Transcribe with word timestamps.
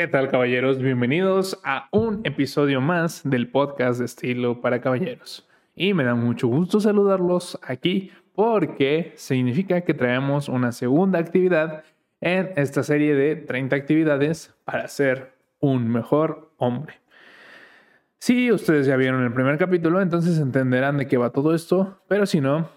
¿Qué 0.00 0.08
tal 0.08 0.30
caballeros? 0.30 0.78
Bienvenidos 0.78 1.60
a 1.62 1.86
un 1.92 2.22
episodio 2.24 2.80
más 2.80 3.20
del 3.22 3.50
podcast 3.50 3.98
de 3.98 4.06
estilo 4.06 4.62
para 4.62 4.80
caballeros. 4.80 5.46
Y 5.76 5.92
me 5.92 6.04
da 6.04 6.14
mucho 6.14 6.48
gusto 6.48 6.80
saludarlos 6.80 7.58
aquí 7.62 8.10
porque 8.34 9.12
significa 9.16 9.82
que 9.82 9.92
traemos 9.92 10.48
una 10.48 10.72
segunda 10.72 11.18
actividad 11.18 11.84
en 12.22 12.50
esta 12.56 12.82
serie 12.82 13.14
de 13.14 13.36
30 13.36 13.76
actividades 13.76 14.54
para 14.64 14.88
ser 14.88 15.34
un 15.58 15.86
mejor 15.88 16.50
hombre. 16.56 16.94
Si 18.20 18.50
ustedes 18.50 18.86
ya 18.86 18.96
vieron 18.96 19.22
el 19.22 19.34
primer 19.34 19.58
capítulo, 19.58 20.00
entonces 20.00 20.38
entenderán 20.38 20.96
de 20.96 21.08
qué 21.08 21.18
va 21.18 21.28
todo 21.28 21.54
esto, 21.54 22.00
pero 22.08 22.24
si 22.24 22.40
no, 22.40 22.70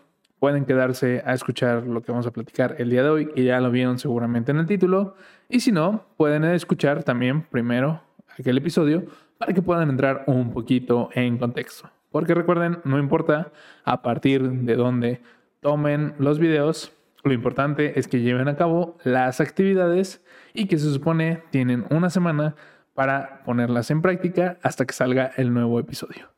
pueden 0.43 0.65
quedarse 0.65 1.23
a 1.25 1.33
escuchar 1.33 1.87
lo 1.87 2.01
que 2.01 2.11
vamos 2.11 2.27
a 2.27 2.31
platicar 2.31 2.75
el 2.77 2.89
día 2.89 3.01
de 3.01 3.09
hoy, 3.09 3.27
que 3.27 3.45
ya 3.45 3.61
lo 3.61 3.71
vieron 3.71 3.97
seguramente 3.97 4.51
en 4.51 4.57
el 4.57 4.65
título, 4.65 5.15
y 5.47 5.61
si 5.61 5.71
no, 5.71 6.03
pueden 6.17 6.43
escuchar 6.43 7.05
también 7.05 7.43
primero 7.43 8.01
aquel 8.37 8.57
episodio 8.57 9.05
para 9.37 9.53
que 9.53 9.61
puedan 9.61 9.89
entrar 9.89 10.25
un 10.27 10.51
poquito 10.51 11.07
en 11.13 11.37
contexto. 11.37 11.89
Porque 12.11 12.33
recuerden, 12.33 12.79
no 12.83 12.99
importa 12.99 13.53
a 13.85 14.01
partir 14.01 14.41
de 14.43 14.75
dónde 14.75 15.21
tomen 15.61 16.13
los 16.19 16.39
videos, 16.39 16.91
lo 17.23 17.31
importante 17.31 17.97
es 17.97 18.09
que 18.09 18.19
lleven 18.19 18.49
a 18.49 18.57
cabo 18.57 18.97
las 19.05 19.39
actividades 19.39 20.21
y 20.53 20.65
que 20.65 20.77
se 20.77 20.91
supone 20.91 21.41
tienen 21.51 21.85
una 21.89 22.09
semana 22.09 22.55
para 22.93 23.43
ponerlas 23.45 23.91
en 23.91 24.01
práctica 24.01 24.57
hasta 24.61 24.83
que 24.83 24.93
salga 24.93 25.31
el 25.37 25.53
nuevo 25.53 25.79
episodio. 25.79 26.33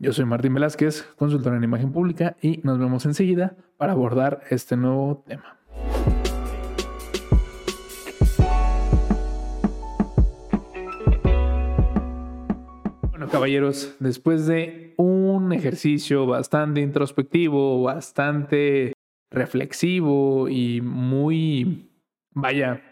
Yo 0.00 0.12
soy 0.12 0.24
Martín 0.24 0.52
Velázquez, 0.54 1.02
consultor 1.16 1.54
en 1.54 1.62
imagen 1.62 1.92
pública 1.92 2.36
y 2.42 2.60
nos 2.64 2.80
vemos 2.80 3.06
enseguida 3.06 3.56
para 3.76 3.92
abordar 3.92 4.40
este 4.50 4.76
nuevo 4.76 5.22
tema. 5.24 5.56
Bueno, 13.08 13.28
caballeros, 13.28 13.94
después 14.00 14.46
de 14.48 14.94
un 14.96 15.52
ejercicio 15.52 16.26
bastante 16.26 16.80
introspectivo, 16.80 17.80
bastante 17.84 18.94
reflexivo 19.30 20.48
y 20.48 20.80
muy, 20.80 21.88
vaya, 22.32 22.82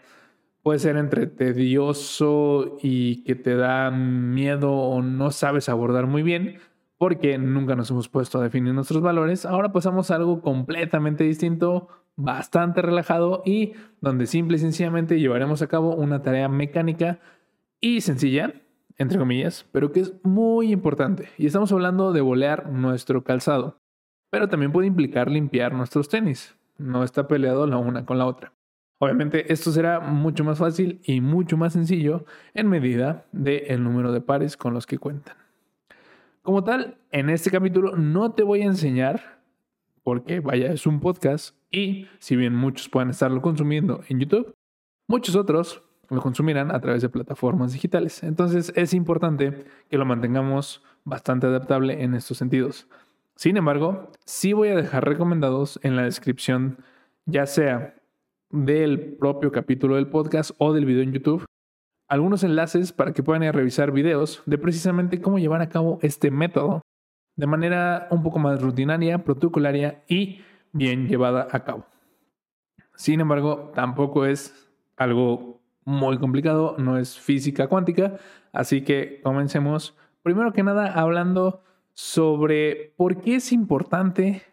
puede 0.61 0.79
ser 0.79 0.95
entre 0.95 1.27
tedioso 1.27 2.77
y 2.81 3.25
que 3.25 3.35
te 3.35 3.55
da 3.57 3.91
miedo 3.91 4.71
o 4.71 5.01
no 5.01 5.31
sabes 5.31 5.67
abordar 5.67 6.07
muy 6.07 6.23
bien, 6.23 6.59
porque 7.03 7.37
nunca 7.37 7.75
nos 7.75 7.91
hemos 7.91 8.07
puesto 8.07 8.39
a 8.39 8.43
definir 8.43 8.73
nuestros 8.73 9.01
valores, 9.01 9.45
ahora 9.45 9.73
pasamos 9.73 10.09
a 10.09 10.15
algo 10.15 10.41
completamente 10.41 11.25
distinto, 11.25 11.89
bastante 12.15 12.81
relajado 12.81 13.43
y 13.45 13.73
donde 13.99 14.25
simple 14.25 14.55
y 14.55 14.59
sencillamente 14.61 15.19
llevaremos 15.19 15.61
a 15.61 15.67
cabo 15.67 15.93
una 15.95 16.21
tarea 16.21 16.47
mecánica 16.47 17.19
y 17.81 17.99
sencilla, 17.99 18.53
entre 18.97 19.19
comillas, 19.19 19.65
pero 19.73 19.91
que 19.91 19.99
es 19.99 20.13
muy 20.23 20.71
importante. 20.71 21.27
Y 21.37 21.45
estamos 21.45 21.73
hablando 21.73 22.13
de 22.13 22.21
bolear 22.21 22.69
nuestro 22.69 23.25
calzado, 23.25 23.81
pero 24.29 24.47
también 24.47 24.71
puede 24.71 24.87
implicar 24.87 25.29
limpiar 25.29 25.73
nuestros 25.73 26.07
tenis. 26.07 26.55
No 26.77 27.03
está 27.03 27.27
peleado 27.27 27.67
la 27.67 27.79
una 27.79 28.05
con 28.05 28.17
la 28.17 28.27
otra. 28.27 28.53
Obviamente 28.99 29.51
esto 29.51 29.73
será 29.73 29.99
mucho 29.99 30.45
más 30.45 30.57
fácil 30.57 31.01
y 31.03 31.19
mucho 31.19 31.57
más 31.57 31.73
sencillo 31.73 32.23
en 32.53 32.69
medida 32.69 33.25
del 33.33 33.83
número 33.83 34.13
de 34.13 34.21
pares 34.21 34.55
con 34.55 34.73
los 34.73 34.85
que 34.85 34.99
cuentan. 34.99 35.42
Como 36.43 36.65
tal, 36.65 36.97
en 37.11 37.29
este 37.29 37.49
capítulo 37.49 37.95
no 37.95 38.33
te 38.33 38.43
voy 38.43 38.63
a 38.63 38.65
enseñar, 38.65 39.39
porque 40.03 40.41
vaya, 40.41 40.73
es 40.73 40.85
un 40.85 40.99
podcast 40.99 41.55
y 41.71 42.09
si 42.19 42.35
bien 42.35 42.53
muchos 42.53 42.89
puedan 42.89 43.11
estarlo 43.11 43.41
consumiendo 43.41 44.01
en 44.09 44.19
YouTube, 44.19 44.53
muchos 45.07 45.37
otros 45.37 45.81
lo 46.09 46.21
consumirán 46.21 46.75
a 46.75 46.81
través 46.81 47.01
de 47.01 47.07
plataformas 47.07 47.71
digitales. 47.71 48.23
Entonces 48.23 48.73
es 48.75 48.93
importante 48.93 49.63
que 49.89 49.97
lo 49.97 50.03
mantengamos 50.03 50.83
bastante 51.05 51.47
adaptable 51.47 52.03
en 52.03 52.13
estos 52.13 52.39
sentidos. 52.39 52.89
Sin 53.37 53.55
embargo, 53.55 54.11
sí 54.25 54.51
voy 54.51 54.67
a 54.67 54.75
dejar 54.75 55.05
recomendados 55.05 55.79
en 55.81 55.95
la 55.95 56.03
descripción, 56.03 56.79
ya 57.25 57.45
sea 57.45 57.95
del 58.49 59.15
propio 59.15 59.53
capítulo 59.53 59.95
del 59.95 60.07
podcast 60.07 60.51
o 60.57 60.73
del 60.73 60.85
video 60.85 61.03
en 61.03 61.13
YouTube 61.13 61.45
algunos 62.07 62.43
enlaces 62.43 62.91
para 62.91 63.13
que 63.13 63.23
puedan 63.23 63.51
revisar 63.53 63.91
videos 63.91 64.43
de 64.45 64.57
precisamente 64.57 65.21
cómo 65.21 65.39
llevar 65.39 65.61
a 65.61 65.69
cabo 65.69 65.99
este 66.01 66.31
método 66.31 66.81
de 67.35 67.47
manera 67.47 68.07
un 68.11 68.21
poco 68.21 68.39
más 68.39 68.61
rutinaria, 68.61 69.23
protocolaria 69.23 70.03
y 70.07 70.41
bien 70.71 71.07
llevada 71.07 71.47
a 71.51 71.63
cabo. 71.63 71.85
Sin 72.95 73.21
embargo, 73.21 73.71
tampoco 73.73 74.25
es 74.25 74.69
algo 74.97 75.61
muy 75.85 76.17
complicado, 76.17 76.75
no 76.77 76.97
es 76.97 77.19
física 77.19 77.67
cuántica, 77.67 78.17
así 78.51 78.83
que 78.83 79.19
comencemos 79.23 79.97
primero 80.21 80.53
que 80.53 80.63
nada 80.63 80.93
hablando 80.93 81.63
sobre 81.93 82.93
por 82.97 83.21
qué 83.21 83.35
es 83.35 83.51
importante 83.51 84.43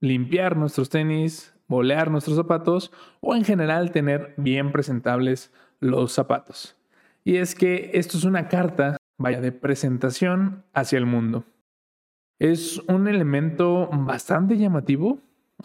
limpiar 0.00 0.56
nuestros 0.56 0.88
tenis, 0.88 1.54
bolear 1.68 2.10
nuestros 2.10 2.36
zapatos 2.36 2.92
o 3.20 3.34
en 3.34 3.44
general 3.44 3.92
tener 3.92 4.34
bien 4.36 4.72
presentables 4.72 5.52
los 5.78 6.12
zapatos. 6.12 6.79
Y 7.24 7.36
es 7.36 7.54
que 7.54 7.90
esto 7.94 8.16
es 8.16 8.24
una 8.24 8.48
carta, 8.48 8.96
vaya, 9.18 9.40
de 9.40 9.52
presentación 9.52 10.64
hacia 10.72 10.98
el 10.98 11.06
mundo. 11.06 11.44
Es 12.38 12.78
un 12.88 13.08
elemento 13.08 13.88
bastante 13.92 14.56
llamativo 14.56 15.18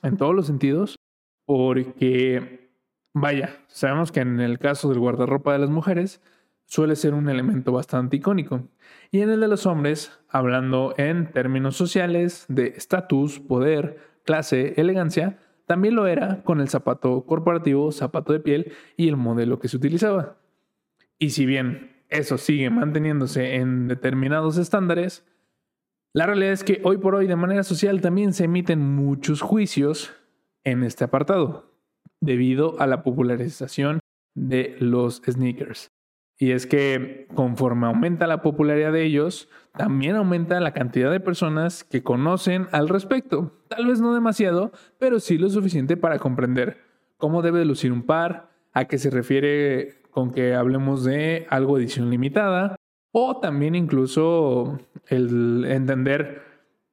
en 0.03 0.17
todos 0.17 0.35
los 0.35 0.47
sentidos 0.47 0.97
porque, 1.45 2.71
vaya, 3.13 3.57
sabemos 3.67 4.11
que 4.11 4.19
en 4.19 4.41
el 4.41 4.59
caso 4.59 4.89
del 4.89 4.99
guardarropa 4.99 5.53
de 5.53 5.59
las 5.59 5.69
mujeres 5.69 6.21
suele 6.65 6.95
ser 6.95 7.13
un 7.13 7.29
elemento 7.29 7.71
bastante 7.71 8.17
icónico. 8.17 8.67
Y 9.11 9.21
en 9.21 9.29
el 9.29 9.39
de 9.39 9.47
los 9.47 9.65
hombres, 9.65 10.19
hablando 10.29 10.93
en 10.97 11.31
términos 11.31 11.77
sociales 11.77 12.45
de 12.49 12.73
estatus, 12.75 13.39
poder, 13.39 13.99
clase, 14.25 14.73
elegancia, 14.77 15.39
también 15.65 15.95
lo 15.95 16.07
era 16.07 16.43
con 16.43 16.59
el 16.59 16.69
zapato 16.69 17.25
corporativo, 17.25 17.91
zapato 17.91 18.33
de 18.33 18.39
piel 18.39 18.73
y 18.97 19.07
el 19.07 19.15
modelo 19.15 19.59
que 19.59 19.67
se 19.67 19.77
utilizaba. 19.77 20.37
Y 21.17 21.31
si 21.31 21.45
bien 21.45 22.03
eso 22.09 22.37
sigue 22.37 22.69
manteniéndose 22.69 23.55
en 23.55 23.87
determinados 23.87 24.57
estándares, 24.57 25.25
la 26.13 26.25
realidad 26.25 26.53
es 26.53 26.63
que 26.63 26.81
hoy 26.83 26.97
por 26.97 27.15
hoy 27.15 27.27
de 27.27 27.35
manera 27.35 27.63
social 27.63 28.01
también 28.01 28.33
se 28.33 28.45
emiten 28.45 28.79
muchos 28.79 29.41
juicios 29.41 30.13
en 30.63 30.83
este 30.83 31.03
apartado, 31.03 31.73
debido 32.21 32.79
a 32.79 32.87
la 32.87 33.03
popularización 33.03 33.99
de 34.33 34.75
los 34.79 35.21
sneakers. 35.25 35.89
Y 36.37 36.51
es 36.51 36.67
que 36.67 37.27
conforme 37.33 37.87
aumenta 37.87 38.27
la 38.27 38.41
popularidad 38.41 38.91
de 38.91 39.03
ellos, 39.03 39.49
también 39.77 40.15
aumenta 40.15 40.59
la 40.59 40.73
cantidad 40.73 41.11
de 41.11 41.21
personas 41.21 41.83
que 41.83 42.03
conocen 42.03 42.67
al 42.71 42.89
respecto. 42.89 43.53
Tal 43.69 43.85
vez 43.85 44.01
no 44.01 44.13
demasiado, 44.13 44.71
pero 44.99 45.19
sí 45.19 45.37
lo 45.37 45.49
suficiente 45.49 45.95
para 45.95 46.19
comprender 46.19 46.77
cómo 47.17 47.41
debe 47.41 47.63
lucir 47.63 47.93
un 47.93 48.03
par, 48.03 48.51
a 48.73 48.85
qué 48.85 48.97
se 48.97 49.09
refiere 49.09 50.01
con 50.15 50.31
que 50.31 50.55
hablemos 50.55 51.03
de 51.03 51.45
algo 51.49 51.77
edición 51.77 52.09
limitada 52.09 52.77
o 53.11 53.41
también 53.41 53.75
incluso 53.75 54.79
el 55.07 55.65
entender 55.65 56.41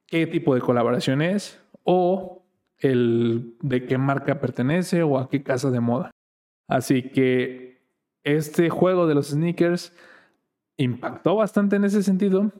qué 0.08 0.26
tipo 0.26 0.56
de 0.56 0.60
colaboración 0.60 1.22
es 1.22 1.62
o 1.84 2.44
el 2.78 3.54
de 3.62 3.86
qué 3.86 3.96
marca 3.96 4.40
pertenece 4.40 5.04
o 5.04 5.18
a 5.18 5.30
qué 5.30 5.44
casa 5.44 5.70
de 5.70 5.78
moda. 5.78 6.10
Así 6.66 7.10
que 7.10 7.80
este 8.24 8.70
juego 8.70 9.06
de 9.06 9.14
los 9.14 9.28
sneakers 9.28 9.96
impactó 10.76 11.36
bastante 11.36 11.76
en 11.76 11.84
ese 11.84 12.02
sentido 12.02 12.50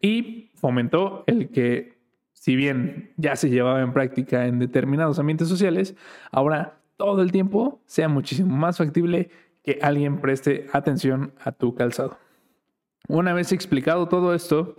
y 0.00 0.52
fomentó 0.54 1.24
el 1.26 1.50
que, 1.50 1.98
si 2.32 2.54
bien 2.54 3.12
ya 3.16 3.34
se 3.34 3.50
llevaba 3.50 3.82
en 3.82 3.92
práctica 3.92 4.46
en 4.46 4.60
determinados 4.60 5.18
ambientes 5.18 5.48
sociales, 5.48 5.96
ahora 6.30 6.78
todo 6.96 7.22
el 7.22 7.32
tiempo 7.32 7.82
sea 7.86 8.08
muchísimo 8.08 8.56
más 8.56 8.78
factible 8.78 9.28
que 9.62 9.78
alguien 9.82 10.20
preste 10.20 10.66
atención 10.72 11.32
a 11.42 11.52
tu 11.52 11.74
calzado. 11.74 12.18
Una 13.08 13.32
vez 13.32 13.52
explicado 13.52 14.08
todo 14.08 14.34
esto, 14.34 14.76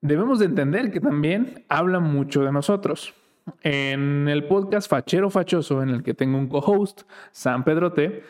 debemos 0.00 0.38
de 0.38 0.46
entender 0.46 0.90
que 0.90 1.00
también 1.00 1.64
habla 1.68 2.00
mucho 2.00 2.42
de 2.42 2.52
nosotros. 2.52 3.14
En 3.62 4.28
el 4.28 4.44
podcast 4.46 4.88
Fachero 4.88 5.30
Fachoso, 5.30 5.82
en 5.82 5.88
el 5.88 6.02
que 6.02 6.14
tengo 6.14 6.38
un 6.38 6.48
co-host, 6.48 7.02
San 7.32 7.64
Pedrote, 7.64 8.22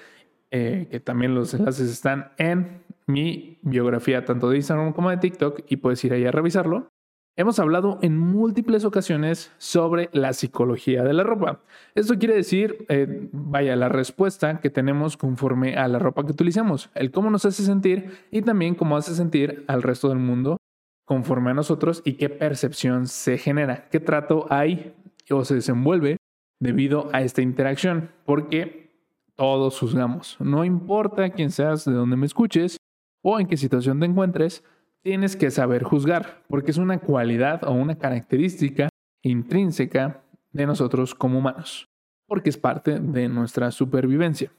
eh, 0.51 0.89
que 0.91 1.01
también 1.01 1.35
los 1.35 1.53
enlaces 1.55 1.91
están 1.91 2.33
en 2.39 2.83
mi 3.07 3.59
biografía, 3.63 4.25
tanto 4.25 4.51
de 4.51 4.57
Instagram 4.57 4.93
como 4.93 5.11
de 5.11 5.17
TikTok, 5.17 5.61
y 5.69 5.77
puedes 5.77 6.03
ir 6.05 6.13
ahí 6.13 6.25
a 6.25 6.31
revisarlo. 6.31 6.92
Hemos 7.35 7.59
hablado 7.59 7.99
en 8.03 8.19
múltiples 8.19 8.85
ocasiones 8.85 9.53
sobre 9.57 10.11
la 10.13 10.35
psicología 10.35 11.03
de 11.03 11.15
la 11.15 11.23
ropa. 11.23 11.63
Esto 11.95 12.19
quiere 12.19 12.35
decir, 12.35 12.85
eh, 12.91 13.31
vaya, 13.33 13.75
la 13.75 13.89
respuesta 13.89 14.61
que 14.61 14.69
tenemos 14.69 15.17
conforme 15.17 15.77
a 15.77 15.89
la 15.89 15.99
ropa 15.99 16.27
que 16.27 16.33
utilizamos, 16.33 16.91
el 16.95 17.11
cómo 17.11 17.31
nos 17.31 17.47
hace 17.47 17.63
sentir 17.63 18.27
y 18.31 18.43
también 18.43 18.75
cómo 18.75 18.99
hace 18.99 19.15
sentir 19.15 19.65
al 19.67 19.83
resto 19.83 20.11
del 20.11 20.19
mundo 20.19 20.59
conforme 21.07 21.53
a 21.53 21.55
nosotros 21.55 22.03
y 22.05 22.15
qué 22.15 22.29
percepción 22.29 23.07
se 23.07 23.39
genera, 23.39 23.89
qué 23.89 23.99
trato 23.99 24.47
hay 24.51 24.95
o 25.31 25.43
se 25.47 25.55
desenvuelve 25.55 26.19
debido 26.61 27.09
a 27.15 27.23
esta 27.23 27.41
interacción, 27.41 28.11
porque 28.27 28.93
todos 29.37 29.79
juzgamos. 29.79 30.37
No 30.39 30.67
importa 30.67 31.31
quién 31.31 31.51
seas, 31.51 31.87
de 31.87 31.93
dónde 31.93 32.17
me 32.17 32.27
escuches, 32.27 32.77
o 33.23 33.41
en 33.41 33.47
qué 33.47 33.57
situación 33.57 34.01
te 34.01 34.07
encuentres, 34.07 34.63
tienes 35.03 35.37
que 35.37 35.51
saber 35.51 35.83
juzgar, 35.83 36.43
porque 36.49 36.71
es 36.71 36.79
una 36.79 36.99
cualidad 36.99 37.65
o 37.65 37.73
una 37.73 37.97
característica 37.97 38.89
intrínseca 39.23 40.23
de 40.53 40.67
nosotros 40.67 41.15
como 41.15 41.39
humanos, 41.39 41.89
porque 42.27 42.51
es 42.51 42.57
parte 42.57 42.99
de 42.99 43.29
nuestra 43.29 43.71
supervivencia. 43.71 44.53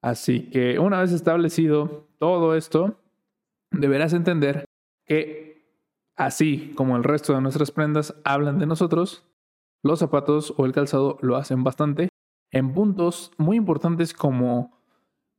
Así 0.00 0.50
que 0.50 0.78
una 0.78 1.00
vez 1.00 1.12
establecido 1.12 2.08
todo 2.18 2.56
esto, 2.56 3.00
deberás 3.70 4.12
entender 4.12 4.64
que 5.06 5.64
así 6.16 6.72
como 6.76 6.96
el 6.96 7.04
resto 7.04 7.34
de 7.34 7.40
nuestras 7.40 7.70
prendas 7.70 8.14
hablan 8.24 8.58
de 8.58 8.66
nosotros, 8.66 9.24
los 9.82 9.98
zapatos 9.98 10.54
o 10.56 10.66
el 10.66 10.72
calzado 10.72 11.18
lo 11.22 11.36
hacen 11.36 11.64
bastante 11.64 12.08
en 12.50 12.72
puntos 12.72 13.32
muy 13.38 13.56
importantes 13.56 14.12
como 14.12 14.81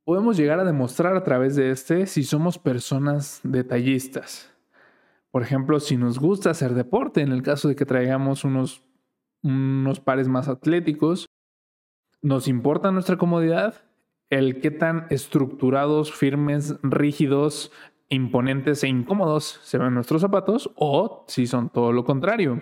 podemos 0.06 0.38
llegar 0.38 0.60
a 0.60 0.66
demostrar 0.66 1.16
a 1.16 1.24
través 1.24 1.56
de 1.56 1.72
este 1.72 2.06
si 2.06 2.24
somos 2.24 2.58
personas 2.58 3.40
detallistas. 3.44 4.52
Por 5.32 5.42
ejemplo, 5.42 5.80
si 5.80 5.98
nos 5.98 6.20
gusta 6.20 6.52
hacer 6.52 6.74
deporte, 6.74 7.22
en 7.22 7.32
el 7.32 7.42
caso 7.42 7.68
de 7.68 7.76
que 7.76 7.86
traigamos 7.86 8.44
unos, 8.44 8.84
unos 9.42 10.00
pares 10.00 10.28
más 10.28 10.48
atléticos, 10.48 11.26
nos 12.22 12.48
importa 12.48 12.92
nuestra 12.92 13.18
comodidad, 13.18 13.84
el 14.30 14.62
qué 14.62 14.72
tan 14.72 15.08
estructurados, 15.10 16.14
firmes, 16.14 16.76
rígidos, 16.84 17.72
imponentes 18.10 18.84
e 18.84 18.88
incómodos 18.88 19.60
se 19.64 19.78
ven 19.78 19.94
nuestros 19.94 20.22
zapatos 20.22 20.72
o 20.76 21.26
si 21.28 21.48
son 21.48 21.70
todo 21.70 21.92
lo 21.92 22.04
contrario. 22.04 22.62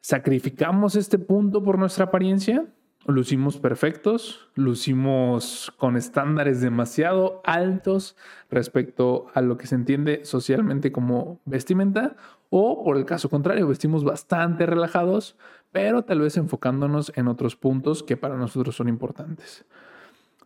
¿Sacrificamos 0.00 0.94
este 0.94 1.18
punto 1.18 1.62
por 1.64 1.78
nuestra 1.78 2.04
apariencia? 2.04 2.64
Lucimos 3.06 3.58
perfectos, 3.58 4.48
lucimos 4.54 5.72
con 5.76 5.96
estándares 5.96 6.60
demasiado 6.60 7.40
altos 7.44 8.16
respecto 8.50 9.26
a 9.34 9.40
lo 9.40 9.56
que 9.56 9.66
se 9.66 9.74
entiende 9.74 10.24
socialmente 10.24 10.92
como 10.92 11.40
vestimenta, 11.44 12.16
o 12.50 12.84
por 12.84 12.96
el 12.96 13.04
caso 13.04 13.28
contrario, 13.28 13.68
vestimos 13.68 14.04
bastante 14.04 14.66
relajados, 14.66 15.36
pero 15.72 16.02
tal 16.02 16.20
vez 16.20 16.36
enfocándonos 16.36 17.12
en 17.16 17.28
otros 17.28 17.56
puntos 17.56 18.02
que 18.02 18.16
para 18.16 18.36
nosotros 18.36 18.76
son 18.76 18.88
importantes. 18.88 19.64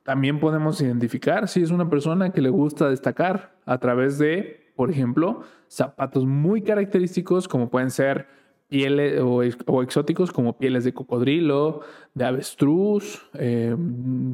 También 0.03 0.41
podemos 0.41 0.81
identificar 0.81 1.47
si 1.47 1.63
es 1.63 1.71
una 1.71 1.89
persona 1.89 2.31
que 2.31 2.41
le 2.41 2.49
gusta 2.51 2.89
destacar 2.89 3.55
a 3.67 3.79
través 3.79 4.19
de, 4.19 4.73
por 4.75 4.91
ejemplo, 4.91 5.43
zapatos 5.69 6.27
muy 6.27 6.63
característicos 6.63 7.49
como 7.49 7.69
pueden 7.69 7.91
ser 7.91 8.40
pieles 8.71 9.21
o, 9.21 9.43
exóticos 9.43 10.33
como 10.33 10.57
pieles 10.57 10.85
de 10.85 10.95
cocodrilo, 10.95 11.83
de 12.15 12.25
avestruz, 12.25 13.29
eh, 13.35 13.77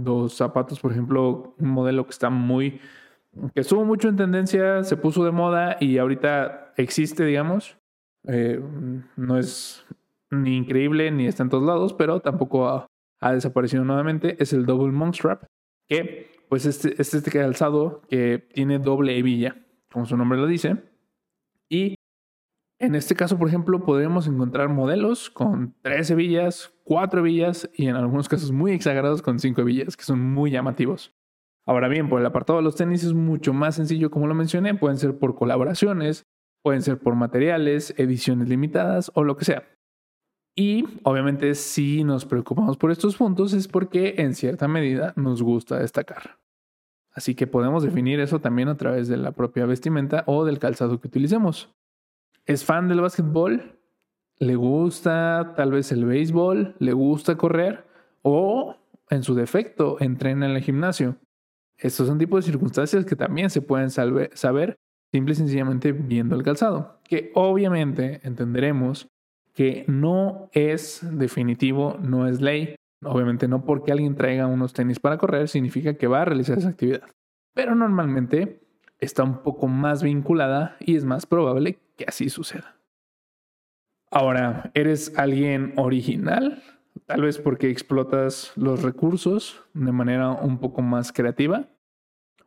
los 0.05 0.35
zapatos, 0.35 0.79
por 0.79 0.93
ejemplo, 0.93 1.55
un 1.59 1.71
modelo 1.71 2.05
que 2.05 2.11
está 2.11 2.31
muy, 2.31 2.81
que 3.55 3.61
estuvo 3.63 3.85
mucho 3.85 4.09
en 4.09 4.17
tendencia, 4.17 4.85
se 4.85 4.97
puso 4.97 5.25
de 5.25 5.33
moda 5.33 5.79
y 5.81 5.99
ahorita 5.99 6.75
existe, 6.77 7.25
digamos. 7.25 7.77
Eh, 8.29 8.61
no 9.17 9.39
es 9.39 9.85
ni 10.31 10.57
increíble 10.57 11.11
ni 11.11 11.27
está 11.27 11.43
en 11.43 11.51
todos 11.51 11.65
lados, 11.65 11.95
pero 11.95 12.21
tampoco 12.21 12.69
ha, 12.69 13.33
desaparecido 13.33 13.85
nuevamente. 13.85 14.37
Es 14.41 14.53
el 14.53 14.67
Double 14.67 14.93
Monk 14.93 15.15
Strap, 15.15 15.45
que 15.89 16.31
pues 16.49 16.67
este, 16.67 17.01
este, 17.01 17.19
este 17.19 17.31
calzado 17.31 18.03
que 18.09 18.47
tiene 18.53 18.79
doble 18.79 19.17
hebilla, 19.17 19.57
como 19.91 20.07
su 20.07 20.17
nombre 20.17 20.39
lo 20.39 20.47
dice. 20.47 20.77
Y 21.69 21.96
en 22.79 22.95
este 22.95 23.15
caso, 23.15 23.39
por 23.39 23.49
ejemplo, 23.49 23.85
podremos 23.85 24.27
encontrar 24.27 24.69
modelos 24.69 25.31
con 25.31 25.75
tres 25.83 26.11
hebillas, 26.11 26.75
cuatro 26.85 27.21
hebillas 27.21 27.71
y 27.75 27.87
en 27.87 27.97
algunos 27.97 28.29
casos 28.29 28.53
muy 28.53 28.73
exagerados 28.73 29.23
con 29.23 29.39
cinco 29.39 29.63
hebillas, 29.63 29.97
que 29.97 30.05
son 30.05 30.21
muy 30.21 30.51
llamativos. 30.51 31.15
Ahora 31.65 31.89
bien, 31.89 32.09
por 32.09 32.21
el 32.21 32.27
apartado 32.27 32.59
de 32.59 32.63
los 32.63 32.77
tenis 32.77 33.03
es 33.03 33.15
mucho 33.15 33.53
más 33.53 33.77
sencillo, 33.77 34.11
como 34.11 34.27
lo 34.27 34.35
mencioné, 34.35 34.75
pueden 34.75 34.99
ser 34.99 35.19
por 35.19 35.35
colaboraciones, 35.35 36.27
pueden 36.63 36.83
ser 36.83 36.99
por 36.99 37.15
materiales, 37.15 37.95
ediciones 37.97 38.49
limitadas 38.49 39.11
o 39.15 39.25
lo 39.25 39.37
que 39.37 39.47
sea. 39.47 39.65
Y 40.55 40.85
obviamente 41.03 41.55
si 41.55 42.05
nos 42.05 42.25
preocupamos 42.25 42.77
por 42.77 42.91
estos 42.91 43.17
puntos 43.17 43.53
es 43.53 43.69
porque 43.69 44.15
en 44.19 44.35
cierta 44.35 44.69
medida 44.69 45.13
nos 45.17 45.43
gusta 45.43 45.79
destacar. 45.79 46.39
Así 47.13 47.35
que 47.35 47.47
podemos 47.47 47.83
definir 47.83 48.21
eso 48.21 48.41
también 48.41 48.69
a 48.69 48.77
través 48.77 49.09
de 49.09 49.17
la 49.17 49.33
propia 49.33 49.67
vestimenta 49.67 50.25
o 50.27 50.45
del 50.45 50.59
calzado 50.59 51.01
que 51.01 51.09
utilicemos 51.09 51.75
es 52.47 52.65
fan 52.65 52.89
del 52.89 53.01
básquetbol, 53.01 53.79
le 54.39 54.55
gusta 54.55 55.55
tal 55.57 55.73
vez 55.73 55.93
el 55.93 56.05
béisbol, 56.05 56.77
le 56.79 56.93
gusta 56.93 57.37
correr 57.37 57.85
o 58.23 58.77
en 59.11 59.23
su 59.23 59.35
defecto 59.35 59.97
entrena 60.01 60.47
en 60.47 60.53
el 60.53 60.63
gimnasio. 60.63 61.17
Estos 61.77 62.07
son 62.07 62.19
tipos 62.19 62.45
de 62.45 62.53
circunstancias 62.53 63.05
que 63.05 63.17
también 63.17 63.51
se 63.51 63.63
pueden 63.63 63.91
saber 63.91 64.77
simple 65.13 65.33
y 65.33 65.37
sencillamente 65.37 65.93
viendo 65.93 66.37
el 66.37 66.43
calzado, 66.43 67.01
que 67.05 67.31
obviamente 67.35 68.21
entenderemos 68.25 69.09
que 69.55 69.85
no 69.89 70.51
es 70.53 71.01
definitivo, 71.13 71.99
no 72.01 72.27
es 72.29 72.41
ley. 72.41 72.77
Obviamente 73.03 73.49
no 73.49 73.65
porque 73.65 73.93
alguien 73.93 74.15
traiga 74.15 74.47
unos 74.47 74.73
tenis 74.73 75.01
para 75.01 75.19
correr 75.19 75.49
significa 75.49 75.95
que 75.95 76.07
va 76.07 76.23
a 76.23 76.25
realizar 76.25 76.59
esa 76.59 76.71
actividad. 76.71 77.03
Pero 77.55 77.75
normalmente 77.75 78.61
está 78.99 79.23
un 79.23 79.43
poco 79.43 79.67
más 79.67 80.03
vinculada 80.03 80.77
y 80.81 80.97
es 80.97 81.05
más 81.05 81.27
probable 81.27 81.79
que 81.97 82.05
así 82.07 82.29
suceda. 82.29 82.77
Ahora, 84.11 84.71
¿eres 84.75 85.13
alguien 85.17 85.73
original? 85.77 86.63
Tal 87.07 87.23
vez 87.23 87.39
porque 87.39 87.71
explotas 87.71 88.53
los 88.57 88.83
recursos 88.83 89.63
de 89.75 89.93
manera 89.93 90.31
un 90.31 90.59
poco 90.59 90.83
más 90.83 91.13
creativa. 91.13 91.69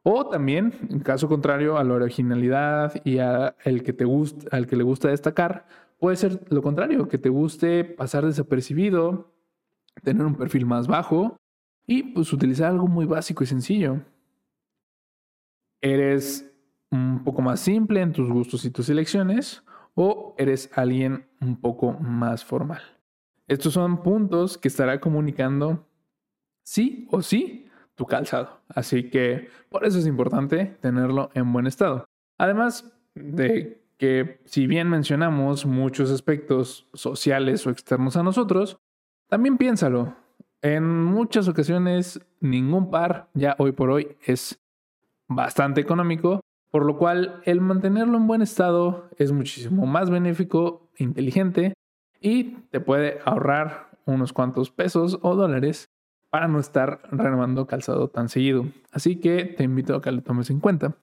O 0.04 0.30
también, 0.30 0.74
en 0.90 1.00
caso 1.02 1.28
contrario 1.28 1.78
a 1.78 1.84
la 1.84 1.94
originalidad 1.94 3.02
y 3.04 3.20
a 3.20 3.56
el 3.66 3.84
que 3.84 3.94
te 3.94 4.06
al 4.52 4.68
que 4.68 4.76
le 4.76 4.84
gusta 4.84 5.10
destacar, 5.10 5.68
puede 6.00 6.16
ser 6.16 6.40
lo 6.50 6.62
contrario, 6.62 7.08
que 7.08 7.18
te 7.18 7.30
guste 7.30 7.84
pasar 7.84 8.26
desapercibido, 8.26 9.34
tener 10.02 10.26
un 10.26 10.36
perfil 10.36 10.66
más 10.66 10.88
bajo 10.88 11.38
y 11.86 12.04
pues 12.04 12.32
utilizar 12.32 12.72
algo 12.72 12.88
muy 12.88 13.06
básico 13.06 13.44
y 13.44 13.48
sencillo. 13.48 14.02
¿Eres 15.82 16.49
un 16.92 17.24
poco 17.24 17.42
más 17.42 17.60
simple 17.60 18.02
en 18.02 18.14
tus 18.14 18.30
gustos 18.30 18.66
y 18.66 18.72
tus 18.72 18.90
elecciones 18.90 19.64
o 19.96 20.36
eres 20.38 20.70
alguien 20.76 21.28
un 21.42 21.60
poco 21.60 21.94
más 21.94 22.44
formal. 22.44 22.82
Estos 23.48 23.74
son 23.74 24.04
puntos 24.04 24.58
que 24.58 24.68
estará 24.68 25.00
comunicando 25.00 25.86
sí 26.64 27.08
o 27.12 27.22
sí 27.22 27.68
tu 27.96 28.06
calzado. 28.06 28.62
Así 28.70 29.10
que 29.10 29.50
por 29.70 29.86
eso 29.86 30.00
es 30.00 30.08
importante 30.08 30.78
tenerlo 30.82 31.32
en 31.34 31.52
buen 31.52 31.68
estado. 31.68 32.06
Además 32.38 32.94
de 33.16 33.82
que 33.98 34.40
si 34.46 34.68
bien 34.68 34.90
mencionamos 34.90 35.66
muchos 35.66 36.10
aspectos 36.12 36.88
sociales 36.94 37.68
o 37.68 37.72
externos 37.72 38.16
a 38.16 38.24
nosotros, 38.24 38.78
también 39.28 39.58
piénsalo. 39.58 40.16
En 40.62 41.04
muchas 41.04 41.48
ocasiones 41.48 42.22
ningún 42.40 42.90
par 42.90 43.30
ya 43.34 43.56
hoy 43.60 43.74
por 43.74 43.90
hoy 43.90 44.16
es 44.26 44.60
bastante 45.28 45.82
económico 45.82 46.42
por 46.72 46.86
lo 46.86 46.98
cual, 46.98 47.42
el 47.46 47.62
mantenerlo 47.62 48.18
en 48.18 48.28
buen 48.28 48.42
estado 48.42 49.10
es 49.18 49.32
muchísimo 49.32 49.86
más 49.86 50.10
benéfico, 50.10 50.90
inteligente 50.98 51.74
y 52.22 52.56
te 52.72 52.80
puede 52.80 53.20
ahorrar 53.26 53.90
unos 54.06 54.34
cuantos 54.34 54.72
pesos 54.72 55.20
o 55.22 55.36
dólares 55.36 55.90
para 56.30 56.48
no 56.48 56.60
estar 56.60 57.02
renovando 57.12 57.66
calzado 57.66 58.10
tan 58.10 58.30
seguido. 58.30 58.68
Así 58.92 59.16
que 59.16 59.46
te 59.46 59.64
invito 59.64 59.96
a 59.96 60.02
que 60.02 60.12
lo 60.12 60.22
tomes 60.22 60.50
en 60.50 60.60
cuenta. 60.60 60.96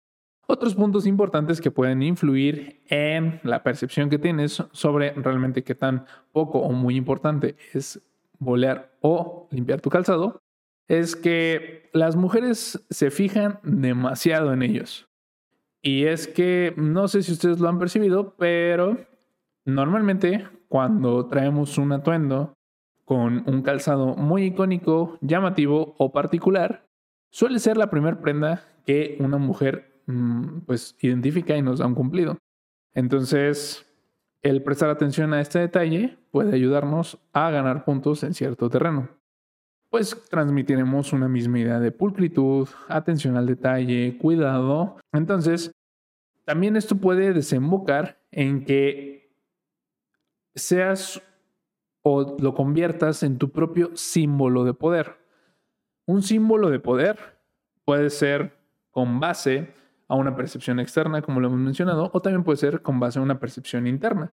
Otros 0.46 0.76
puntos 0.76 1.06
importantes 1.06 1.60
que 1.60 1.72
pueden 1.72 2.02
influir 2.02 2.82
en 2.88 3.40
la 3.42 3.64
percepción 3.64 4.08
que 4.08 4.18
tienes 4.18 4.62
sobre 4.70 5.12
realmente 5.14 5.64
qué 5.64 5.74
tan 5.74 6.06
poco 6.30 6.60
o 6.60 6.70
muy 6.70 6.94
importante 6.94 7.56
es 7.72 8.00
bolear 8.38 8.92
o 9.00 9.48
limpiar 9.50 9.80
tu 9.80 9.90
calzado 9.90 10.40
es 10.86 11.16
que 11.16 11.90
las 11.92 12.14
mujeres 12.14 12.86
se 12.90 13.10
fijan 13.10 13.58
demasiado 13.64 14.52
en 14.52 14.62
ellos. 14.62 15.08
Y 15.82 16.04
es 16.04 16.26
que 16.26 16.74
no 16.76 17.08
sé 17.08 17.22
si 17.22 17.32
ustedes 17.32 17.60
lo 17.60 17.68
han 17.68 17.78
percibido, 17.78 18.34
pero 18.36 18.98
normalmente 19.64 20.46
cuando 20.68 21.26
traemos 21.26 21.78
un 21.78 21.92
atuendo 21.92 22.54
con 23.04 23.44
un 23.48 23.62
calzado 23.62 24.16
muy 24.16 24.44
icónico, 24.44 25.16
llamativo 25.20 25.94
o 25.98 26.12
particular, 26.12 26.86
suele 27.30 27.60
ser 27.60 27.76
la 27.76 27.88
primera 27.88 28.20
prenda 28.20 28.64
que 28.84 29.16
una 29.20 29.38
mujer 29.38 30.02
mm, 30.06 30.60
pues 30.66 30.96
identifica 31.00 31.56
y 31.56 31.62
nos 31.62 31.78
da 31.78 31.86
un 31.86 31.94
cumplido. 31.94 32.36
Entonces, 32.94 33.86
el 34.42 34.62
prestar 34.62 34.90
atención 34.90 35.34
a 35.34 35.40
este 35.40 35.58
detalle 35.58 36.18
puede 36.30 36.54
ayudarnos 36.54 37.18
a 37.32 37.50
ganar 37.50 37.84
puntos 37.84 38.22
en 38.22 38.34
cierto 38.34 38.70
terreno. 38.70 39.08
Pues 39.90 40.20
transmitiremos 40.28 41.12
una 41.12 41.28
misma 41.28 41.60
idea 41.60 41.80
de 41.80 41.92
pulcritud, 41.92 42.68
atención 42.88 43.36
al 43.36 43.46
detalle, 43.46 44.18
cuidado. 44.18 44.96
Entonces, 45.12 45.72
también 46.44 46.76
esto 46.76 46.96
puede 46.96 47.32
desembocar 47.32 48.20
en 48.30 48.64
que 48.64 49.32
seas 50.54 51.22
o 52.02 52.36
lo 52.40 52.54
conviertas 52.54 53.22
en 53.22 53.38
tu 53.38 53.50
propio 53.50 53.90
símbolo 53.96 54.64
de 54.64 54.74
poder. 54.74 55.16
Un 56.06 56.22
símbolo 56.22 56.70
de 56.70 56.78
poder 56.78 57.40
puede 57.84 58.10
ser 58.10 58.56
con 58.90 59.18
base 59.18 59.74
a 60.08 60.14
una 60.14 60.36
percepción 60.36 60.78
externa, 60.78 61.22
como 61.22 61.40
lo 61.40 61.48
hemos 61.48 61.58
mencionado, 61.58 62.10
o 62.12 62.22
también 62.22 62.44
puede 62.44 62.58
ser 62.58 62.82
con 62.82 63.00
base 63.00 63.18
a 63.18 63.22
una 63.22 63.40
percepción 63.40 63.86
interna. 63.86 64.32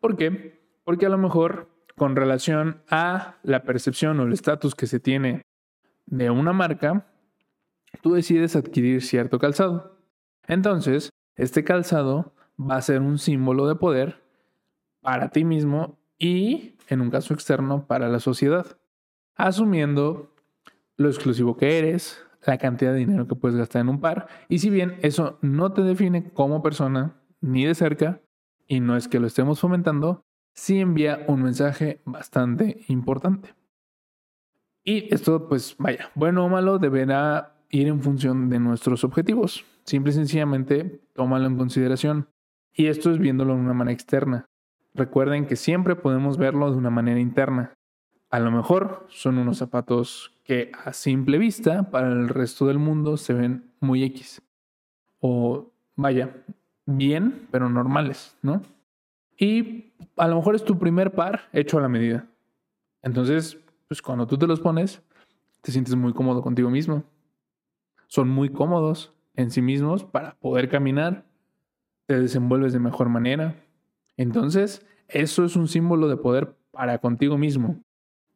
¿Por 0.00 0.16
qué? 0.16 0.60
Porque 0.84 1.06
a 1.06 1.10
lo 1.10 1.18
mejor 1.18 1.68
con 2.02 2.16
relación 2.16 2.82
a 2.90 3.36
la 3.44 3.62
percepción 3.62 4.18
o 4.18 4.24
el 4.24 4.32
estatus 4.32 4.74
que 4.74 4.88
se 4.88 4.98
tiene 4.98 5.42
de 6.06 6.30
una 6.30 6.52
marca, 6.52 7.06
tú 8.00 8.14
decides 8.14 8.56
adquirir 8.56 9.02
cierto 9.02 9.38
calzado. 9.38 10.00
Entonces, 10.48 11.10
este 11.36 11.62
calzado 11.62 12.34
va 12.58 12.74
a 12.74 12.82
ser 12.82 13.02
un 13.02 13.18
símbolo 13.18 13.68
de 13.68 13.76
poder 13.76 14.20
para 15.00 15.28
ti 15.28 15.44
mismo 15.44 15.96
y, 16.18 16.74
en 16.88 17.02
un 17.02 17.10
caso 17.12 17.34
externo, 17.34 17.86
para 17.86 18.08
la 18.08 18.18
sociedad, 18.18 18.66
asumiendo 19.36 20.34
lo 20.96 21.08
exclusivo 21.08 21.56
que 21.56 21.78
eres, 21.78 22.26
la 22.44 22.58
cantidad 22.58 22.90
de 22.90 22.98
dinero 22.98 23.28
que 23.28 23.36
puedes 23.36 23.56
gastar 23.56 23.82
en 23.82 23.90
un 23.90 24.00
par, 24.00 24.26
y 24.48 24.58
si 24.58 24.70
bien 24.70 24.98
eso 25.02 25.38
no 25.40 25.72
te 25.72 25.82
define 25.82 26.32
como 26.32 26.64
persona 26.64 27.22
ni 27.40 27.64
de 27.64 27.76
cerca, 27.76 28.20
y 28.66 28.80
no 28.80 28.96
es 28.96 29.06
que 29.06 29.20
lo 29.20 29.28
estemos 29.28 29.60
fomentando, 29.60 30.24
sí 30.54 30.80
envía 30.80 31.24
un 31.28 31.42
mensaje 31.42 32.00
bastante 32.04 32.84
importante. 32.88 33.54
Y 34.84 35.12
esto, 35.14 35.48
pues 35.48 35.76
vaya, 35.78 36.10
bueno 36.14 36.44
o 36.44 36.48
malo, 36.48 36.78
deberá 36.78 37.54
ir 37.70 37.88
en 37.88 38.02
función 38.02 38.48
de 38.48 38.58
nuestros 38.58 39.04
objetivos. 39.04 39.64
Simple 39.84 40.12
y 40.12 40.14
sencillamente, 40.14 41.00
tómalo 41.14 41.46
en 41.46 41.56
consideración. 41.56 42.28
Y 42.74 42.86
esto 42.86 43.10
es 43.10 43.18
viéndolo 43.18 43.54
de 43.54 43.60
una 43.60 43.74
manera 43.74 43.94
externa. 43.94 44.46
Recuerden 44.94 45.46
que 45.46 45.56
siempre 45.56 45.96
podemos 45.96 46.36
verlo 46.36 46.70
de 46.70 46.76
una 46.76 46.90
manera 46.90 47.20
interna. 47.20 47.74
A 48.30 48.40
lo 48.40 48.50
mejor 48.50 49.06
son 49.08 49.38
unos 49.38 49.58
zapatos 49.58 50.38
que 50.44 50.72
a 50.84 50.92
simple 50.92 51.38
vista 51.38 51.90
para 51.90 52.08
el 52.08 52.28
resto 52.28 52.66
del 52.66 52.78
mundo 52.78 53.16
se 53.16 53.34
ven 53.34 53.72
muy 53.80 54.02
X. 54.04 54.42
O 55.20 55.70
vaya, 55.96 56.34
bien, 56.86 57.46
pero 57.50 57.68
normales, 57.68 58.36
¿no? 58.42 58.62
Y 59.42 59.92
a 60.18 60.28
lo 60.28 60.36
mejor 60.36 60.54
es 60.54 60.64
tu 60.64 60.78
primer 60.78 61.10
par 61.10 61.48
hecho 61.52 61.76
a 61.76 61.80
la 61.80 61.88
medida. 61.88 62.28
Entonces, 63.02 63.58
pues 63.88 64.00
cuando 64.00 64.28
tú 64.28 64.38
te 64.38 64.46
los 64.46 64.60
pones, 64.60 65.02
te 65.62 65.72
sientes 65.72 65.96
muy 65.96 66.12
cómodo 66.12 66.42
contigo 66.42 66.70
mismo. 66.70 67.02
Son 68.06 68.28
muy 68.28 68.50
cómodos 68.50 69.12
en 69.34 69.50
sí 69.50 69.60
mismos 69.60 70.04
para 70.04 70.36
poder 70.36 70.68
caminar, 70.68 71.26
te 72.06 72.20
desenvuelves 72.20 72.72
de 72.72 72.78
mejor 72.78 73.08
manera. 73.08 73.56
Entonces, 74.16 74.86
eso 75.08 75.44
es 75.44 75.56
un 75.56 75.66
símbolo 75.66 76.06
de 76.06 76.18
poder 76.18 76.54
para 76.70 76.98
contigo 76.98 77.36
mismo 77.36 77.82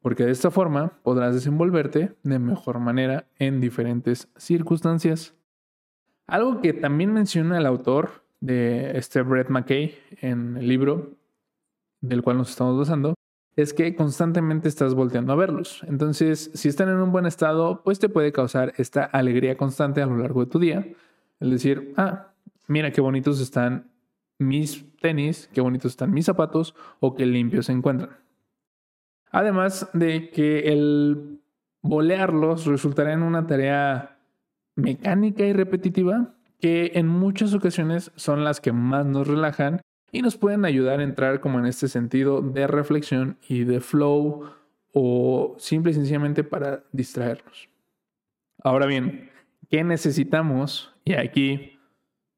porque 0.02 0.24
de 0.24 0.32
esta 0.32 0.50
forma 0.50 0.98
podrás 1.04 1.34
desenvolverte 1.34 2.16
de 2.24 2.38
mejor 2.40 2.80
manera 2.80 3.28
en 3.38 3.60
diferentes 3.60 4.28
circunstancias. 4.36 5.34
Algo 6.26 6.60
que 6.60 6.72
también 6.72 7.12
menciona 7.12 7.58
el 7.58 7.66
autor 7.66 8.25
de 8.46 8.96
este 8.96 9.22
Brett 9.22 9.48
McKay 9.48 9.94
en 10.20 10.56
el 10.56 10.68
libro 10.68 11.16
del 12.00 12.22
cual 12.22 12.38
nos 12.38 12.50
estamos 12.50 12.78
basando 12.78 13.14
es 13.56 13.72
que 13.72 13.96
constantemente 13.96 14.68
estás 14.68 14.94
volteando 14.94 15.32
a 15.32 15.36
verlos. 15.36 15.82
Entonces, 15.88 16.50
si 16.54 16.68
están 16.68 16.90
en 16.90 16.96
un 16.96 17.10
buen 17.10 17.26
estado, 17.26 17.82
pues 17.82 17.98
te 17.98 18.08
puede 18.08 18.30
causar 18.30 18.74
esta 18.76 19.04
alegría 19.04 19.56
constante 19.56 20.02
a 20.02 20.06
lo 20.06 20.18
largo 20.18 20.44
de 20.44 20.50
tu 20.50 20.58
día. 20.58 20.86
El 21.40 21.50
decir, 21.50 21.92
ah, 21.96 22.32
mira 22.68 22.92
qué 22.92 23.00
bonitos 23.00 23.40
están 23.40 23.90
mis 24.38 24.84
tenis, 25.00 25.48
qué 25.52 25.62
bonitos 25.62 25.92
están 25.92 26.12
mis 26.12 26.26
zapatos 26.26 26.74
o 27.00 27.14
qué 27.14 27.24
limpios 27.24 27.66
se 27.66 27.72
encuentran. 27.72 28.10
Además 29.32 29.88
de 29.94 30.30
que 30.30 30.72
el 30.72 31.40
bolearlos 31.80 32.66
resultará 32.66 33.12
en 33.12 33.22
una 33.22 33.46
tarea 33.46 34.18
mecánica 34.76 35.44
y 35.44 35.54
repetitiva 35.54 36.35
que 36.60 36.92
en 36.94 37.08
muchas 37.08 37.54
ocasiones 37.54 38.12
son 38.16 38.44
las 38.44 38.60
que 38.60 38.72
más 38.72 39.06
nos 39.06 39.26
relajan 39.26 39.80
y 40.12 40.22
nos 40.22 40.36
pueden 40.36 40.64
ayudar 40.64 41.00
a 41.00 41.04
entrar 41.04 41.40
como 41.40 41.58
en 41.58 41.66
este 41.66 41.88
sentido 41.88 42.40
de 42.40 42.66
reflexión 42.66 43.38
y 43.48 43.64
de 43.64 43.80
flow 43.80 44.50
o 44.92 45.54
simple 45.58 45.90
y 45.90 45.94
sencillamente 45.94 46.44
para 46.44 46.84
distraernos. 46.92 47.68
Ahora 48.62 48.86
bien, 48.86 49.30
¿qué 49.68 49.84
necesitamos? 49.84 50.94
Y 51.04 51.14
aquí, 51.14 51.78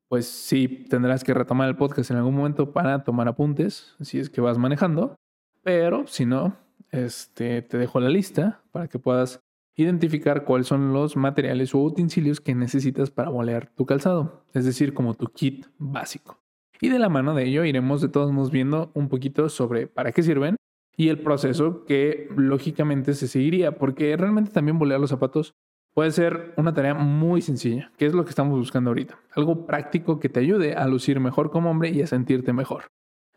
pues 0.09 0.27
sí, 0.27 0.85
tendrás 0.91 1.23
que 1.23 1.35
retomar 1.35 1.69
el 1.69 1.77
podcast 1.77 2.11
en 2.11 2.17
algún 2.17 2.35
momento 2.35 2.73
para 2.73 3.05
tomar 3.05 3.29
apuntes, 3.29 3.95
si 4.01 4.19
es 4.19 4.29
que 4.29 4.41
vas 4.41 4.59
manejando, 4.59 5.15
pero 5.63 6.07
si 6.07 6.27
no, 6.27 6.57
este, 6.91 7.63
te 7.63 7.79
dejo 7.79 8.01
la 8.01 8.09
lista 8.09 8.61
para 8.73 8.89
que 8.89 8.99
puedas 8.99 9.41
identificar 9.79 10.45
cuáles 10.45 10.67
son 10.67 10.93
los 10.93 11.17
materiales 11.17 11.75
o 11.75 11.79
utensilios 11.79 12.41
que 12.41 12.55
necesitas 12.55 13.11
para 13.11 13.31
bolear 13.31 13.71
tu 13.77 13.87
calzado, 13.87 14.45
es 14.53 14.65
decir, 14.65 14.93
como 14.93 15.15
tu 15.15 15.27
kit 15.29 15.67
básico. 15.79 16.41
Y 16.81 16.89
de 16.89 16.99
la 16.99 17.09
mano 17.09 17.33
de 17.35 17.45
ello 17.45 17.65
iremos 17.65 18.01
de 18.01 18.09
todos 18.09 18.33
modos 18.33 18.51
viendo 18.51 18.91
un 18.95 19.09
poquito 19.09 19.49
sobre 19.49 19.87
para 19.87 20.11
qué 20.11 20.23
sirven 20.23 20.57
y 20.97 21.09
el 21.09 21.21
proceso 21.21 21.85
que 21.85 22.29
lógicamente 22.37 23.15
se 23.15 23.29
seguiría, 23.29 23.79
porque 23.79 24.17
realmente 24.17 24.51
también 24.51 24.81
bolear 24.81 24.99
los 24.99 25.11
zapatos 25.11 25.55
puede 25.95 26.11
ser 26.11 26.55
una 26.57 26.75
tarea 26.75 26.95
muy 26.95 27.41
sencilla, 27.41 27.93
que 27.97 28.07
es 28.07 28.15
lo 28.15 28.25
que 28.25 28.31
estamos 28.31 28.59
buscando 28.59 28.91
ahorita. 28.91 29.17
Algo 29.33 29.65
práctico 29.65 30.19
que 30.19 30.29
te 30.29 30.41
ayude 30.41 30.75
a 30.75 30.89
lucir 30.89 31.21
mejor 31.21 31.51
como 31.51 31.71
hombre 31.71 31.91
y 31.91 32.03
a 32.03 32.09
sentirte 32.09 32.53
mejor. 32.53 32.87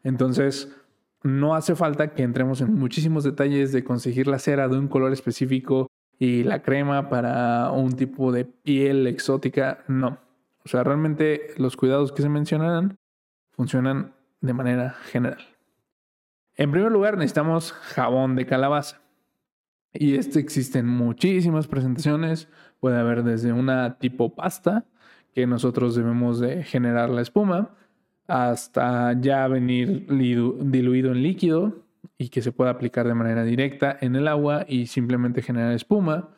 Entonces, 0.03 0.75
no 1.21 1.53
hace 1.53 1.75
falta 1.75 2.15
que 2.15 2.23
entremos 2.23 2.61
en 2.61 2.73
muchísimos 2.73 3.23
detalles 3.23 3.71
de 3.71 3.83
conseguir 3.83 4.25
la 4.25 4.39
cera 4.39 4.67
de 4.67 4.79
un 4.79 4.87
color 4.87 5.13
específico 5.13 5.87
y 6.21 6.43
la 6.43 6.61
crema 6.61 7.09
para 7.09 7.71
un 7.71 7.93
tipo 7.93 8.31
de 8.31 8.45
piel 8.45 9.07
exótica. 9.07 9.83
No. 9.87 10.19
O 10.63 10.69
sea, 10.69 10.83
realmente 10.83 11.47
los 11.57 11.75
cuidados 11.75 12.11
que 12.11 12.21
se 12.21 12.29
mencionarán 12.29 12.99
funcionan 13.49 14.13
de 14.39 14.53
manera 14.53 14.91
general. 15.05 15.43
En 16.53 16.69
primer 16.69 16.91
lugar, 16.91 17.17
necesitamos 17.17 17.71
jabón 17.71 18.35
de 18.35 18.45
calabaza. 18.45 19.01
Y 19.93 20.13
este 20.13 20.39
existe 20.39 20.77
en 20.77 20.85
muchísimas 20.85 21.65
presentaciones. 21.65 22.49
Puede 22.79 22.99
haber 22.99 23.23
desde 23.23 23.51
una 23.51 23.97
tipo 23.97 24.35
pasta, 24.35 24.85
que 25.33 25.47
nosotros 25.47 25.95
debemos 25.95 26.39
de 26.39 26.61
generar 26.63 27.09
la 27.09 27.23
espuma, 27.23 27.71
hasta 28.27 29.19
ya 29.19 29.47
venir 29.47 30.05
diluido 30.07 31.13
en 31.13 31.23
líquido 31.23 31.83
y 32.21 32.29
que 32.29 32.43
se 32.43 32.51
pueda 32.51 32.69
aplicar 32.69 33.07
de 33.07 33.15
manera 33.15 33.43
directa 33.43 33.97
en 33.99 34.15
el 34.15 34.27
agua 34.27 34.63
y 34.67 34.85
simplemente 34.85 35.41
generar 35.41 35.73
espuma. 35.73 36.29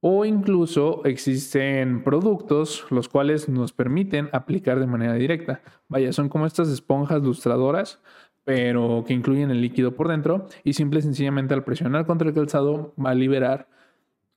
O 0.00 0.24
incluso 0.24 1.04
existen 1.04 2.02
productos 2.02 2.84
los 2.90 3.08
cuales 3.08 3.48
nos 3.48 3.72
permiten 3.72 4.30
aplicar 4.32 4.80
de 4.80 4.88
manera 4.88 5.14
directa. 5.14 5.60
Vaya, 5.88 6.12
son 6.12 6.28
como 6.28 6.44
estas 6.44 6.68
esponjas 6.70 7.22
lustradoras, 7.22 8.00
pero 8.42 9.04
que 9.06 9.14
incluyen 9.14 9.52
el 9.52 9.60
líquido 9.60 9.94
por 9.94 10.08
dentro 10.08 10.46
y 10.64 10.72
simple 10.72 10.98
y 10.98 11.02
sencillamente 11.02 11.54
al 11.54 11.62
presionar 11.62 12.04
contra 12.04 12.28
el 12.28 12.34
calzado 12.34 12.92
va 12.98 13.10
a 13.10 13.14
liberar 13.14 13.68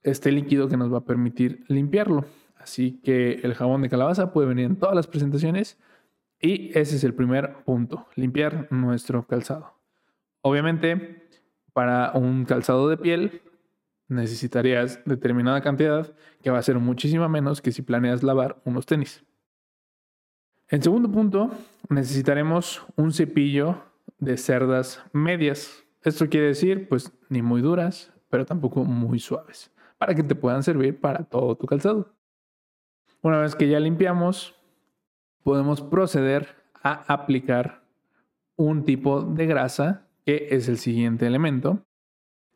este 0.03 0.31
líquido 0.31 0.67
que 0.67 0.77
nos 0.77 0.93
va 0.93 1.00
a 1.00 1.05
permitir 1.05 1.63
limpiarlo. 1.67 2.25
Así 2.60 3.01
que 3.03 3.39
el 3.41 3.55
jabón 3.55 3.81
de 3.81 3.89
calabaza 3.89 4.31
puede 4.34 4.50
venir 4.50 4.65
en 4.65 4.75
todas 4.75 4.96
las 4.96 5.08
presentaciones 5.08 5.79
y 6.39 6.77
ese 6.77 6.98
es 6.98 7.03
el 7.03 7.15
primer 7.15 7.63
punto, 7.63 8.05
limpiar 8.15 8.67
nuestro 8.72 9.25
calzado. 9.25 9.80
Obviamente, 10.41 11.29
para 11.74 12.12
un 12.13 12.45
calzado 12.45 12.89
de 12.89 12.98
piel 12.98 13.41
necesitarías 14.07 15.00
determinada 15.05 15.62
cantidad 15.62 16.13
que 16.41 16.50
va 16.50 16.57
a 16.57 16.63
ser 16.63 16.79
muchísima 16.79 17.29
menos 17.29 17.62
que 17.62 17.71
si 17.71 17.81
planeas 17.81 18.24
lavar 18.24 18.62
unos 18.65 18.86
tenis. 18.86 19.24
En 20.67 20.81
segundo 20.81 21.12
punto, 21.12 21.51
necesitaremos 21.89 22.86
un 22.95 23.13
cepillo 23.13 23.83
de 24.19 24.38
cerdas 24.38 25.03
medias. 25.13 25.83
Esto 26.03 26.27
quiere 26.29 26.48
decir, 26.48 26.88
pues, 26.89 27.12
ni 27.29 27.41
muy 27.41 27.62
duras, 27.62 28.13
pero 28.29 28.45
tampoco 28.45 28.83
muy 28.83 29.19
suaves, 29.19 29.71
para 29.98 30.15
que 30.15 30.24
te 30.24 30.36
puedan 30.36 30.63
servir 30.63 31.00
para 31.00 31.24
todo 31.24 31.55
tu 31.55 31.65
calzado. 31.65 32.13
Una 33.21 33.39
vez 33.39 33.55
que 33.55 33.67
ya 33.67 33.79
limpiamos, 33.79 34.55
podemos 35.43 35.81
proceder 35.81 36.55
a 36.81 37.13
aplicar 37.13 37.83
un 38.55 38.83
tipo 38.83 39.21
de 39.21 39.45
grasa 39.45 40.07
es 40.51 40.67
el 40.67 40.77
siguiente 40.77 41.27
elemento. 41.27 41.83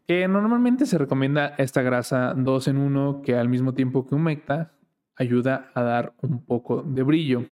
Que 0.08 0.28
normalmente 0.28 0.86
se 0.86 0.98
recomienda 0.98 1.56
esta 1.58 1.82
grasa 1.82 2.34
2 2.36 2.68
en 2.68 2.78
1 2.78 3.22
que 3.24 3.36
al 3.36 3.50
mismo 3.50 3.74
tiempo 3.74 4.06
que 4.06 4.16
humecta 4.16 4.74
ayuda 5.16 5.72
a 5.74 5.82
dar 5.82 6.14
un 6.22 6.46
poco 6.46 6.84
de 6.84 7.04
brillo. 7.04 7.46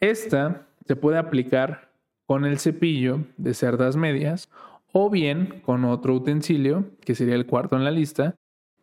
Esta 0.00 0.66
se 0.86 0.96
puede 0.96 1.18
aplicar 1.18 1.92
con 2.26 2.44
el 2.44 2.58
cepillo 2.58 3.24
de 3.36 3.54
cerdas 3.54 3.96
medias 3.96 4.50
o 4.92 5.10
bien 5.10 5.60
con 5.64 5.84
otro 5.84 6.14
utensilio, 6.14 6.90
que 7.00 7.14
sería 7.14 7.34
el 7.34 7.46
cuarto 7.46 7.76
en 7.76 7.84
la 7.84 7.90
lista, 7.90 8.34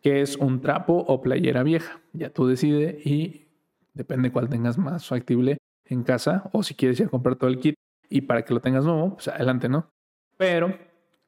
que 0.02 0.20
es 0.20 0.36
un 0.36 0.60
trapo 0.60 1.04
o 1.06 1.20
playera 1.20 1.62
vieja. 1.62 2.00
Ya 2.12 2.30
tú 2.30 2.46
decides 2.46 3.04
y 3.04 3.48
depende 3.92 4.30
cuál 4.30 4.48
tengas 4.48 4.78
más 4.78 5.06
factible 5.06 5.58
en 5.84 6.02
casa 6.02 6.48
o 6.52 6.62
si 6.62 6.74
quieres 6.74 7.00
ir 7.00 7.06
a 7.06 7.10
comprar 7.10 7.36
todo 7.36 7.50
el 7.50 7.58
kit 7.58 7.74
y 8.08 8.22
para 8.22 8.44
que 8.44 8.54
lo 8.54 8.60
tengas 8.60 8.84
nuevo, 8.84 9.14
pues 9.14 9.28
adelante, 9.28 9.68
¿no? 9.68 9.90
Pero 10.36 10.74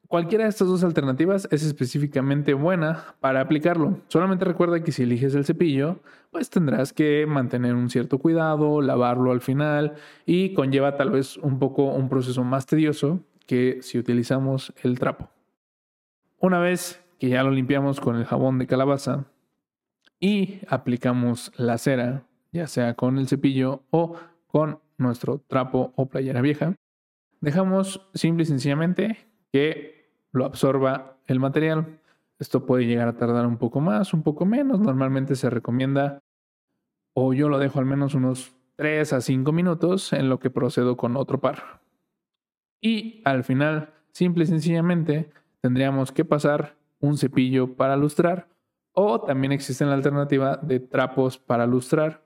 Cualquiera 0.09 0.45
de 0.45 0.49
estas 0.49 0.67
dos 0.67 0.83
alternativas 0.83 1.47
es 1.51 1.63
específicamente 1.63 2.55
buena 2.55 3.13
para 3.19 3.41
aplicarlo. 3.41 3.99
Solamente 4.07 4.43
recuerda 4.43 4.81
que 4.81 4.91
si 4.91 5.03
eliges 5.03 5.35
el 5.35 5.45
cepillo, 5.45 5.99
pues 6.31 6.49
tendrás 6.49 6.93
que 6.93 7.27
mantener 7.27 7.75
un 7.75 7.91
cierto 7.91 8.17
cuidado, 8.17 8.81
lavarlo 8.81 9.31
al 9.31 9.41
final 9.41 9.93
y 10.25 10.55
conlleva 10.55 10.97
tal 10.97 11.11
vez 11.11 11.37
un 11.37 11.59
poco 11.59 11.83
un 11.93 12.09
proceso 12.09 12.43
más 12.43 12.65
tedioso 12.65 13.19
que 13.45 13.83
si 13.83 13.99
utilizamos 13.99 14.73
el 14.81 14.97
trapo. 14.97 15.29
Una 16.39 16.57
vez 16.57 17.05
que 17.19 17.29
ya 17.29 17.43
lo 17.43 17.51
limpiamos 17.51 17.99
con 17.99 18.15
el 18.15 18.25
jabón 18.25 18.57
de 18.57 18.65
calabaza 18.65 19.25
y 20.19 20.61
aplicamos 20.69 21.51
la 21.55 21.77
cera, 21.77 22.23
ya 22.51 22.65
sea 22.65 22.95
con 22.95 23.19
el 23.19 23.27
cepillo 23.27 23.83
o 23.91 24.15
con 24.47 24.79
nuestro 24.97 25.39
trapo 25.47 25.93
o 25.95 26.07
playera 26.07 26.41
vieja, 26.41 26.73
dejamos 27.41 28.09
simple 28.13 28.43
y 28.43 28.45
sencillamente 28.45 29.27
que 29.51 30.11
lo 30.31 30.45
absorba 30.45 31.17
el 31.25 31.39
material. 31.39 31.99
Esto 32.39 32.65
puede 32.65 32.85
llegar 32.85 33.07
a 33.07 33.17
tardar 33.17 33.45
un 33.45 33.57
poco 33.57 33.81
más, 33.81 34.13
un 34.13 34.23
poco 34.23 34.45
menos. 34.45 34.79
Normalmente 34.79 35.35
se 35.35 35.49
recomienda, 35.49 36.19
o 37.13 37.33
yo 37.33 37.49
lo 37.49 37.59
dejo 37.59 37.79
al 37.79 37.85
menos 37.85 38.13
unos 38.15 38.55
3 38.75 39.13
a 39.13 39.21
5 39.21 39.51
minutos 39.51 40.13
en 40.13 40.29
lo 40.29 40.39
que 40.39 40.49
procedo 40.49 40.95
con 40.95 41.17
otro 41.17 41.41
par. 41.41 41.81
Y 42.81 43.21
al 43.25 43.43
final, 43.43 43.93
simple 44.11 44.45
y 44.45 44.47
sencillamente, 44.47 45.29
tendríamos 45.61 46.11
que 46.11 46.23
pasar 46.23 46.77
un 46.99 47.17
cepillo 47.17 47.75
para 47.75 47.97
lustrar 47.97 48.47
o 48.93 49.21
también 49.21 49.51
existe 49.51 49.85
la 49.85 49.93
alternativa 49.93 50.57
de 50.57 50.79
trapos 50.79 51.37
para 51.37 51.65
lustrar 51.65 52.23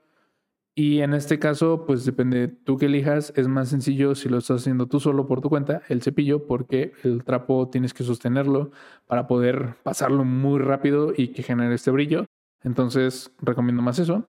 y 0.76 1.02
en 1.02 1.14
este 1.14 1.38
caso, 1.38 1.84
pues 1.86 2.04
depende 2.04 2.48
tú 2.48 2.76
que 2.76 2.86
elijas. 2.86 3.32
Es 3.36 3.46
más 3.46 3.68
sencillo 3.68 4.16
si 4.16 4.28
lo 4.28 4.38
estás 4.38 4.62
haciendo 4.62 4.86
tú 4.86 4.98
solo 4.98 5.28
por 5.28 5.40
tu 5.40 5.48
cuenta, 5.48 5.82
el 5.88 6.02
cepillo, 6.02 6.46
porque 6.46 6.92
el 7.04 7.22
trapo 7.22 7.68
tienes 7.68 7.94
que 7.94 8.02
sostenerlo 8.02 8.72
para 9.06 9.28
poder 9.28 9.76
pasarlo 9.84 10.24
muy 10.24 10.58
rápido 10.58 11.12
y 11.16 11.28
que 11.28 11.44
genere 11.44 11.74
este 11.74 11.92
brillo. 11.92 12.26
Entonces, 12.64 13.30
recomiendo 13.40 13.82
más 13.82 14.00
eso. 14.00 14.26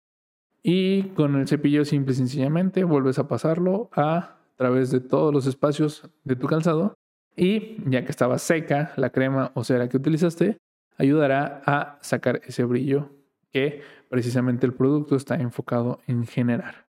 Y 0.65 1.11
con 1.11 1.37
el 1.37 1.47
cepillo, 1.47 1.85
simple 1.85 2.13
y 2.13 2.17
sencillamente, 2.17 2.83
vuelves 2.83 3.21
a 3.21 3.29
pasarlo 3.29 3.89
a 3.95 4.39
través 4.57 4.91
de 4.91 5.01
todos 5.01 5.33
los 5.33 5.47
espacios 5.47 6.09
de 6.25 6.35
tu 6.35 6.49
calzado. 6.49 6.95
Y 7.37 7.77
ya 7.89 8.05
que 8.05 8.11
estaba 8.11 8.39
seca 8.39 8.93
la 8.97 9.11
crema 9.11 9.53
o 9.55 9.63
cera 9.63 9.89
que 9.89 9.97
utilizaste, 9.97 10.57
ayudará 10.99 11.63
a 11.67 11.99
sacar 12.01 12.41
ese 12.45 12.65
brillo 12.65 13.11
que 13.53 13.83
precisamente 14.13 14.67
el 14.67 14.75
producto 14.75 15.17
está 15.17 15.37
enfocado 15.37 16.01
en 16.07 16.27
generar. 16.27 16.87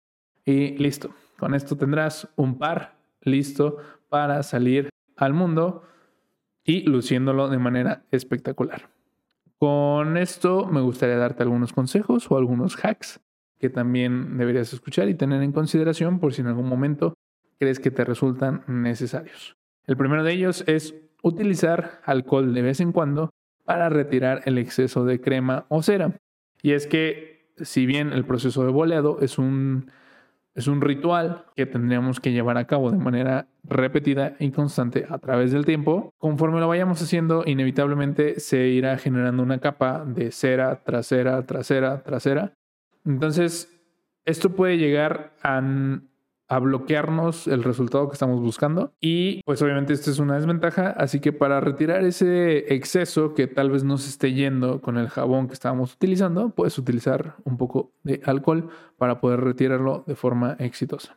Y 0.47 0.79
listo, 0.79 1.15
con 1.39 1.55
esto 1.55 1.77
tendrás 1.77 2.27
un 2.35 2.57
par 2.57 2.97
listo 3.21 3.77
para 4.09 4.43
salir 4.43 4.89
al 5.19 5.35
mundo 5.35 5.83
y 6.65 6.81
luciéndolo 6.89 7.50
de 7.50 7.59
manera 7.59 8.05
espectacular. 8.11 8.89
Con 9.59 10.17
esto 10.17 10.65
me 10.65 10.81
gustaría 10.81 11.19
darte 11.19 11.43
algunos 11.43 11.75
consejos 11.75 12.31
o 12.31 12.39
algunos 12.39 12.75
hacks 12.83 13.21
que 13.59 13.69
también 13.69 14.39
deberías 14.39 14.73
escuchar 14.73 15.11
y 15.11 15.15
tener 15.15 15.43
en 15.43 15.53
consideración 15.53 16.21
por 16.21 16.33
si 16.33 16.41
en 16.41 16.47
algún 16.47 16.71
momento 16.71 17.12
crees 17.59 17.81
que 17.81 17.91
te 17.91 18.03
resultan 18.03 18.65
necesarios. 18.67 19.59
El 19.87 19.99
primero 19.99 20.25
de 20.25 20.33
ellos 20.33 20.65
es 20.67 20.95
utilizar 21.23 22.00
alcohol 22.07 22.55
de 22.55 22.62
vez 22.62 22.81
en 22.81 22.93
cuando 22.93 23.29
para 23.67 23.91
retirar 23.91 24.41
el 24.47 24.57
exceso 24.57 25.05
de 25.05 25.21
crema 25.21 25.67
o 25.69 25.83
cera. 25.83 26.19
Y 26.62 26.73
es 26.73 26.87
que 26.87 27.52
si 27.57 27.87
bien 27.87 28.12
el 28.12 28.25
proceso 28.25 28.64
de 28.64 28.71
boleado 28.71 29.21
es 29.21 29.38
un, 29.38 29.90
es 30.55 30.67
un 30.67 30.81
ritual 30.81 31.45
que 31.55 31.67
tendríamos 31.67 32.21
que 32.21 32.33
llevar 32.33 32.59
a 32.59 32.67
cabo 32.67 32.90
de 32.90 32.99
manera 32.99 33.47
repetida 33.64 34.37
y 34.38 34.50
constante 34.50 35.07
a 35.09 35.19
través 35.19 35.52
del 35.52 35.64
tiempo, 35.64 36.12
conforme 36.19 36.61
lo 36.61 36.69
vayamos 36.69 37.00
haciendo, 37.02 37.45
inevitablemente 37.47 38.40
se 38.40 38.69
irá 38.69 38.99
generando 38.99 39.43
una 39.43 39.59
capa 39.59 40.05
de 40.05 40.33
cera, 40.33 40.83
trasera, 40.83 41.45
trasera, 41.47 42.02
trasera. 42.02 42.52
Entonces, 43.05 43.81
esto 44.25 44.50
puede 44.50 44.79
llegar 44.79 45.35
a 45.43 45.61
a 46.50 46.59
bloquearnos 46.59 47.47
el 47.47 47.62
resultado 47.62 48.09
que 48.09 48.14
estamos 48.14 48.40
buscando. 48.40 48.92
Y 49.00 49.40
pues 49.45 49.63
obviamente 49.63 49.93
esta 49.93 50.10
es 50.10 50.19
una 50.19 50.34
desventaja, 50.34 50.91
así 50.91 51.21
que 51.21 51.32
para 51.32 51.60
retirar 51.60 52.02
ese 52.04 52.75
exceso 52.75 53.34
que 53.34 53.47
tal 53.47 53.71
vez 53.71 53.84
no 53.84 53.99
se 53.99 54.10
esté 54.10 54.34
yendo 54.34 54.80
con 54.80 54.99
el 54.99 55.08
jabón 55.08 55.47
que 55.47 55.54
estábamos 55.54 55.95
utilizando, 55.95 56.50
puedes 56.50 56.76
utilizar 56.76 57.36
un 57.45 57.56
poco 57.56 57.93
de 58.02 58.21
alcohol 58.25 58.69
para 58.99 59.21
poder 59.21 59.43
retirarlo 59.43 60.02
de 60.08 60.17
forma 60.17 60.56
exitosa. 60.58 61.17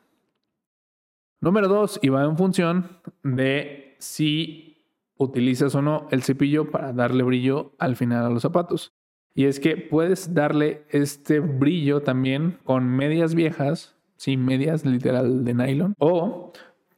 Número 1.42 1.68
dos, 1.68 2.00
y 2.04 2.10
va 2.10 2.24
en 2.26 2.38
función 2.38 3.02
de 3.24 3.96
si 3.98 4.86
utilizas 5.18 5.74
o 5.74 5.82
no 5.82 6.08
el 6.12 6.22
cepillo 6.22 6.70
para 6.70 6.94
darle 6.94 7.24
brillo 7.24 7.74
al 7.80 7.96
final 7.96 8.24
a 8.24 8.30
los 8.30 8.44
zapatos. 8.44 8.94
Y 9.34 9.46
es 9.46 9.60
que 9.60 9.78
puedes 9.78 10.36
darle 10.36 10.86
este 10.92 11.40
brillo 11.40 12.04
también 12.04 12.60
con 12.64 12.88
medias 12.88 13.34
viejas 13.34 13.96
Sí, 14.24 14.38
medias 14.38 14.86
literal 14.86 15.44
de 15.44 15.54
nylon. 15.54 15.96
O 16.00 16.54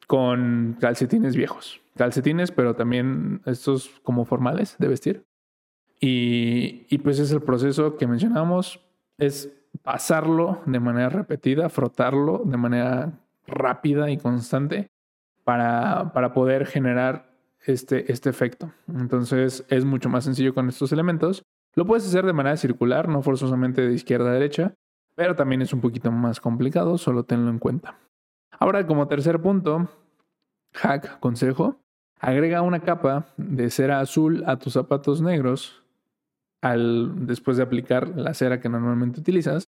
con 0.05 0.77
calcetines 0.79 1.35
viejos. 1.35 1.81
Calcetines, 1.97 2.51
pero 2.51 2.75
también 2.75 3.41
estos 3.47 3.89
como 4.03 4.25
formales 4.25 4.75
de 4.77 4.87
vestir. 4.87 5.25
Y, 5.99 6.85
y 6.87 6.99
pues 6.99 7.17
es 7.17 7.31
el 7.31 7.41
proceso 7.41 7.97
que 7.97 8.05
mencionamos. 8.05 8.79
Es 9.17 9.51
pasarlo 9.81 10.61
de 10.67 10.79
manera 10.79 11.09
repetida, 11.09 11.69
frotarlo 11.69 12.43
de 12.45 12.57
manera 12.57 13.13
rápida 13.47 14.11
y 14.11 14.17
constante 14.17 14.91
para, 15.43 16.13
para 16.13 16.31
poder 16.31 16.67
generar 16.67 17.31
este, 17.65 18.11
este 18.11 18.29
efecto. 18.29 18.71
Entonces 18.87 19.65
es 19.69 19.83
mucho 19.83 20.09
más 20.09 20.25
sencillo 20.25 20.53
con 20.53 20.69
estos 20.69 20.91
elementos. 20.91 21.41
Lo 21.73 21.87
puedes 21.87 22.05
hacer 22.05 22.23
de 22.23 22.33
manera 22.33 22.55
circular, 22.55 23.09
no 23.09 23.23
forzosamente 23.23 23.81
de 23.81 23.95
izquierda 23.95 24.29
a 24.29 24.33
derecha, 24.33 24.75
pero 25.15 25.35
también 25.35 25.61
es 25.61 25.73
un 25.73 25.81
poquito 25.81 26.11
más 26.11 26.39
complicado, 26.39 26.97
solo 26.97 27.23
tenlo 27.23 27.49
en 27.49 27.59
cuenta. 27.59 27.97
Ahora, 28.51 28.85
como 28.85 29.07
tercer 29.07 29.41
punto, 29.41 29.89
hack, 30.73 31.19
consejo, 31.19 31.79
agrega 32.19 32.61
una 32.61 32.81
capa 32.81 33.27
de 33.37 33.69
cera 33.69 33.99
azul 33.99 34.43
a 34.45 34.57
tus 34.57 34.73
zapatos 34.73 35.21
negros 35.21 35.83
al, 36.61 37.25
después 37.25 37.57
de 37.57 37.63
aplicar 37.63 38.09
la 38.17 38.33
cera 38.33 38.59
que 38.59 38.69
normalmente 38.69 39.19
utilizas, 39.19 39.65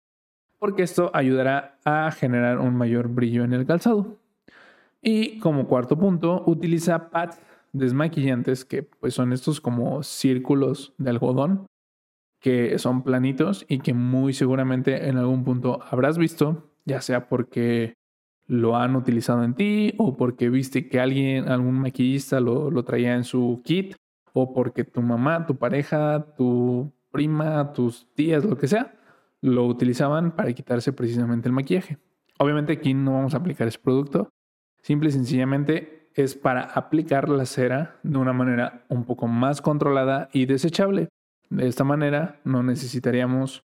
porque 0.59 0.83
esto 0.83 1.11
ayudará 1.13 1.77
a 1.83 2.11
generar 2.11 2.59
un 2.59 2.75
mayor 2.75 3.09
brillo 3.09 3.43
en 3.43 3.53
el 3.53 3.65
calzado. 3.65 4.17
Y 5.01 5.39
como 5.39 5.67
cuarto 5.67 5.97
punto, 5.97 6.43
utiliza 6.47 7.09
pads 7.09 7.39
desmaquillantes, 7.73 8.65
que 8.65 8.83
pues 8.83 9.13
son 9.13 9.33
estos 9.33 9.61
como 9.61 10.01
círculos 10.01 10.93
de 10.97 11.09
algodón 11.09 11.67
que 12.45 12.77
son 12.77 13.01
planitos 13.01 13.65
y 13.67 13.79
que 13.79 13.95
muy 13.95 14.31
seguramente 14.31 15.09
en 15.09 15.17
algún 15.17 15.43
punto 15.43 15.79
habrás 15.89 16.19
visto, 16.19 16.69
ya 16.85 17.01
sea 17.01 17.27
porque 17.27 17.95
lo 18.45 18.77
han 18.77 18.95
utilizado 18.95 19.43
en 19.43 19.55
ti 19.55 19.95
o 19.97 20.15
porque 20.15 20.51
viste 20.51 20.87
que 20.87 20.99
alguien, 20.99 21.49
algún 21.49 21.79
maquillista 21.79 22.39
lo, 22.39 22.69
lo 22.69 22.83
traía 22.83 23.15
en 23.15 23.23
su 23.23 23.63
kit 23.65 23.95
o 24.33 24.53
porque 24.53 24.83
tu 24.83 25.01
mamá, 25.01 25.47
tu 25.47 25.55
pareja, 25.55 26.35
tu 26.37 26.93
prima, 27.09 27.73
tus 27.73 28.13
tías, 28.13 28.45
lo 28.45 28.59
que 28.59 28.67
sea, 28.67 28.93
lo 29.41 29.65
utilizaban 29.65 30.35
para 30.35 30.53
quitarse 30.53 30.93
precisamente 30.93 31.47
el 31.49 31.53
maquillaje. 31.53 31.97
Obviamente 32.37 32.73
aquí 32.73 32.93
no 32.93 33.13
vamos 33.13 33.33
a 33.33 33.37
aplicar 33.37 33.67
ese 33.67 33.79
producto, 33.79 34.29
simple 34.83 35.09
y 35.09 35.13
sencillamente 35.13 36.11
es 36.13 36.35
para 36.35 36.61
aplicar 36.61 37.27
la 37.27 37.47
cera 37.47 37.95
de 38.03 38.19
una 38.19 38.33
manera 38.33 38.85
un 38.89 39.03
poco 39.03 39.27
más 39.27 39.63
controlada 39.63 40.29
y 40.31 40.45
desechable. 40.45 41.09
De 41.49 41.67
esta 41.67 41.83
manera 41.83 42.39
no 42.43 42.63
necesitaríamos 42.63 43.63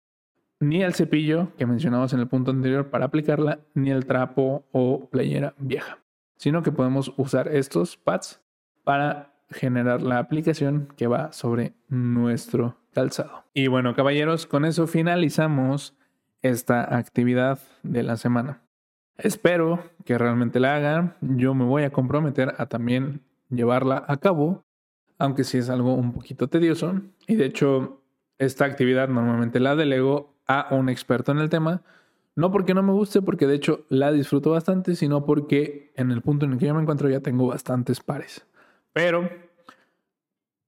ni 0.61 0.83
el 0.83 0.95
cepillo 0.95 1.49
que 1.57 1.67
mencionamos 1.67 2.13
en 2.13 2.21
el 2.21 2.29
punto 2.29 2.51
anterior 2.51 2.89
para 2.91 3.07
aplicarla, 3.07 3.61
ni 3.75 3.91
el 3.91 4.07
trapo 4.07 4.65
o 4.73 5.09
playera 5.11 5.55
vieja, 5.59 5.99
sino 6.37 6.63
que 6.63 6.73
podemos 6.73 7.13
usar 7.17 7.49
estos 7.49 7.97
pads 7.97 8.41
para 8.85 9.35
generar 9.51 10.03
la 10.03 10.19
aplicación 10.19 10.89
que 10.97 11.07
va 11.07 11.33
sobre 11.33 11.75
nuestro 11.89 12.77
calzado. 12.93 13.45
Y 13.53 13.67
bueno, 13.67 13.95
caballeros, 13.95 14.47
con 14.47 14.65
eso 14.65 14.87
finalizamos 14.87 15.95
esta 16.43 16.97
actividad 16.97 17.59
de 17.83 18.03
la 18.03 18.17
semana. 18.17 18.63
Espero 19.17 19.83
que 20.05 20.19
realmente 20.19 20.61
la 20.61 20.77
hagan. 20.77 21.15
Yo 21.21 21.55
me 21.55 21.65
voy 21.65 21.85
a 21.85 21.91
comprometer 21.91 22.55
a 22.59 22.67
también 22.67 23.23
llevarla 23.49 24.05
a 24.09 24.17
cabo 24.17 24.65
aunque 25.19 25.45
sí 25.45 25.59
es 25.59 25.71
algo 25.71 25.95
un 25.95 26.13
poquito 26.13 26.49
tedioso. 26.49 27.01
Y 27.27 27.37
de 27.37 27.47
hecho, 27.47 28.01
esta 28.39 28.65
actividad 28.65 29.09
normalmente 29.09 29.61
la 29.61 29.77
delego 29.77 30.35
a 30.47 30.69
un 30.71 30.89
experto 30.89 31.33
en 31.33 31.39
el 31.39 31.49
tema. 31.49 31.83
No 32.37 32.51
porque 32.51 32.75
no 32.75 32.83
me 32.83 32.93
guste, 32.93 33.23
porque 33.23 33.47
de 33.47 33.55
hecho 33.55 33.85
la 33.89 34.11
disfruto 34.11 34.51
bastante, 34.51 34.97
sino 34.97 35.25
porque 35.25 35.93
en 35.97 36.11
el 36.11 36.21
punto 36.21 36.47
en 36.47 36.53
el 36.53 36.59
que 36.59 36.67
yo 36.67 36.75
me 36.75 36.83
encuentro 36.83 37.09
ya 37.09 37.21
tengo 37.21 37.47
bastantes 37.47 38.01
pares. 38.01 38.45
Pero 38.93 39.31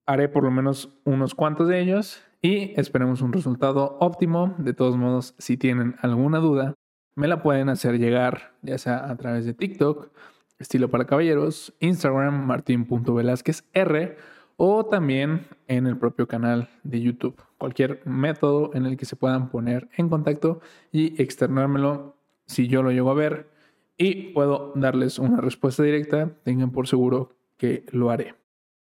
haré 0.06 0.28
por 0.28 0.44
lo 0.44 0.50
menos 0.52 0.90
unos 1.04 1.34
cuantos 1.34 1.66
de 1.66 1.80
ellos 1.80 2.22
y 2.40 2.78
esperemos 2.78 3.20
un 3.20 3.32
resultado 3.32 3.96
óptimo. 4.00 4.54
De 4.58 4.74
todos 4.74 4.96
modos, 4.96 5.34
si 5.38 5.56
tienen 5.56 5.96
alguna 6.02 6.38
duda, 6.38 6.74
me 7.16 7.26
la 7.26 7.42
pueden 7.42 7.68
hacer 7.68 7.98
llegar, 7.98 8.54
ya 8.62 8.78
sea 8.78 9.10
a 9.10 9.16
través 9.16 9.44
de 9.44 9.54
TikTok, 9.54 10.10
estilo 10.58 10.88
para 10.88 11.06
caballeros, 11.06 11.74
Instagram, 11.80 12.46
martin.velázquezr 12.46 14.16
o 14.56 14.86
también 14.86 15.46
en 15.68 15.86
el 15.86 15.98
propio 15.98 16.26
canal 16.26 16.70
de 16.82 17.00
YouTube. 17.00 17.36
Cualquier 17.58 18.02
método 18.06 18.70
en 18.74 18.86
el 18.86 18.96
que 18.96 19.04
se 19.04 19.16
puedan 19.16 19.50
poner 19.50 19.88
en 19.96 20.08
contacto 20.08 20.60
y 20.92 21.20
externármelo 21.20 22.16
si 22.46 22.68
yo 22.68 22.82
lo 22.82 22.90
llego 22.90 23.10
a 23.10 23.14
ver 23.14 23.50
y 23.98 24.32
puedo 24.32 24.72
darles 24.74 25.18
una 25.18 25.40
respuesta 25.40 25.82
directa, 25.82 26.30
tengan 26.42 26.70
por 26.70 26.86
seguro 26.86 27.36
que 27.56 27.84
lo 27.90 28.10
haré. 28.10 28.34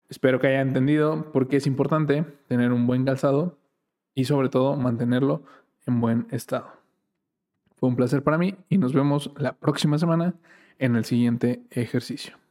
Espero 0.08 0.40
que 0.40 0.46
hayan 0.46 0.68
entendido 0.68 1.32
por 1.32 1.48
qué 1.48 1.56
es 1.56 1.66
importante 1.66 2.24
tener 2.48 2.72
un 2.72 2.86
buen 2.86 3.04
calzado 3.04 3.58
y 4.14 4.24
sobre 4.24 4.48
todo 4.48 4.76
mantenerlo 4.76 5.42
en 5.86 6.00
buen 6.00 6.26
estado. 6.30 6.68
Fue 7.76 7.88
un 7.88 7.96
placer 7.96 8.22
para 8.22 8.38
mí 8.38 8.56
y 8.68 8.78
nos 8.78 8.94
vemos 8.94 9.30
la 9.36 9.52
próxima 9.52 9.98
semana 9.98 10.34
en 10.78 10.96
el 10.96 11.04
siguiente 11.04 11.62
ejercicio. 11.70 12.45